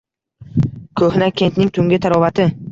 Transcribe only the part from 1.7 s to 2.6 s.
tungi tarovati